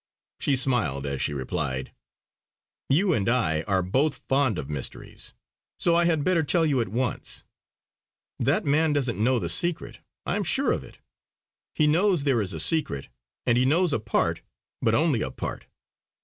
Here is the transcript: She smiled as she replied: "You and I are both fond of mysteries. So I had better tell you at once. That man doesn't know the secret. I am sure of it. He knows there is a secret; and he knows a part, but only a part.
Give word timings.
She 0.39 0.55
smiled 0.55 1.05
as 1.05 1.21
she 1.21 1.31
replied: 1.31 1.93
"You 2.89 3.13
and 3.13 3.29
I 3.29 3.61
are 3.67 3.83
both 3.83 4.15
fond 4.27 4.57
of 4.57 4.67
mysteries. 4.67 5.35
So 5.79 5.95
I 5.95 6.05
had 6.05 6.23
better 6.23 6.41
tell 6.41 6.65
you 6.65 6.81
at 6.81 6.87
once. 6.87 7.43
That 8.39 8.65
man 8.65 8.93
doesn't 8.93 9.23
know 9.23 9.37
the 9.37 9.47
secret. 9.47 9.99
I 10.25 10.37
am 10.37 10.43
sure 10.43 10.71
of 10.71 10.83
it. 10.83 10.97
He 11.75 11.85
knows 11.85 12.23
there 12.23 12.41
is 12.41 12.51
a 12.51 12.59
secret; 12.59 13.09
and 13.45 13.59
he 13.59 13.63
knows 13.65 13.93
a 13.93 13.99
part, 13.99 14.41
but 14.81 14.95
only 14.95 15.21
a 15.21 15.29
part. 15.29 15.67